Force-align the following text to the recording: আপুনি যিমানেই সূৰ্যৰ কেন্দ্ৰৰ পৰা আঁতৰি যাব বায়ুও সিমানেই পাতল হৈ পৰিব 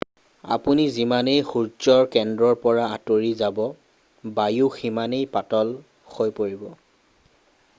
আপুনি 0.53 0.83
যিমানেই 0.93 1.41
সূৰ্যৰ 1.49 1.99
কেন্দ্ৰৰ 2.15 2.55
পৰা 2.63 2.85
আঁতৰি 2.95 3.29
যাব 3.41 3.61
বায়ুও 4.39 4.71
সিমানেই 4.79 5.29
পাতল 5.37 5.71
হৈ 6.17 6.35
পৰিব 6.41 6.65